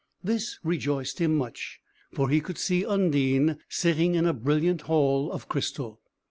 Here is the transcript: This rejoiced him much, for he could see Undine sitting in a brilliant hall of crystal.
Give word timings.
This 0.23 0.57
rejoiced 0.63 1.19
him 1.21 1.35
much, 1.37 1.79
for 2.11 2.27
he 2.29 2.41
could 2.41 2.57
see 2.57 2.83
Undine 2.83 3.59
sitting 3.69 4.15
in 4.15 4.25
a 4.25 4.33
brilliant 4.33 4.81
hall 4.89 5.31
of 5.31 5.47
crystal. 5.47 6.01